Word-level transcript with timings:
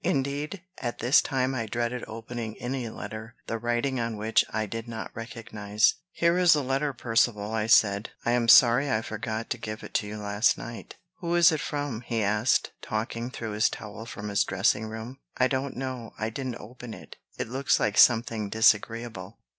Indeed, 0.03 0.63
at 0.79 0.97
this 0.97 1.21
time 1.21 1.53
I 1.53 1.67
dreaded 1.67 2.03
opening 2.07 2.57
any 2.57 2.89
letter 2.89 3.35
the 3.45 3.59
writing 3.59 3.99
on 3.99 4.17
which 4.17 4.43
I 4.49 4.65
did 4.65 4.87
not 4.87 5.11
recognize. 5.13 5.93
"Here 6.11 6.39
is 6.39 6.55
a 6.55 6.63
letter, 6.63 6.91
Percivale," 6.91 7.51
I 7.53 7.67
said. 7.67 8.09
"I'm 8.25 8.47
sorry 8.47 8.89
I 8.89 9.03
forgot 9.03 9.51
to 9.51 9.59
give 9.59 9.83
it 9.83 10.01
you 10.01 10.17
last 10.17 10.57
night." 10.57 10.95
"Who 11.19 11.35
is 11.35 11.51
it 11.51 11.61
from?" 11.61 12.01
he 12.01 12.23
asked, 12.23 12.71
talking 12.81 13.29
through 13.29 13.51
his 13.51 13.69
towel 13.69 14.07
from 14.07 14.29
his 14.29 14.43
dressing 14.43 14.87
room. 14.87 15.19
"I 15.37 15.47
don't 15.47 15.77
know. 15.77 16.15
I 16.17 16.31
didn't 16.31 16.57
open 16.59 16.95
it. 16.95 17.17
It 17.37 17.47
looks 17.47 17.79
like 17.79 17.95
something 17.95 18.49
disagreeable." 18.49 19.37